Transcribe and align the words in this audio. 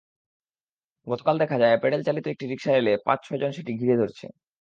গতকাল 1.07 1.35
দেখা 1.41 1.57
যায়, 1.59 1.79
প্যাডেলচালিত 1.81 2.25
একটি 2.27 2.45
রিকশা 2.47 2.71
এলে 2.77 2.93
পাঁচ-ছয়জন 3.05 3.51
সেটি 3.51 3.71
ঘিরে 3.79 3.95
ধরছে। 3.97 4.25